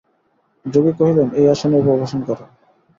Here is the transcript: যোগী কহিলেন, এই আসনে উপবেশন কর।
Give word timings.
যোগী 0.65 0.91
কহিলেন, 0.99 1.27
এই 1.33 1.45
আসনে 1.53 1.75
উপবেশন 1.81 2.21
কর। 2.27 2.39